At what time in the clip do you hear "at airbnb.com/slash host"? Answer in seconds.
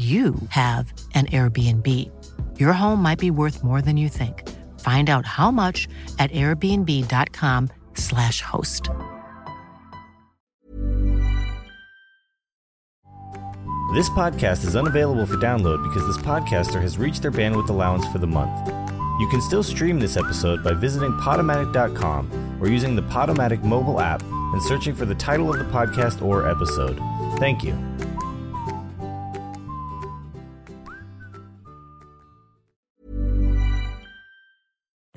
6.18-8.88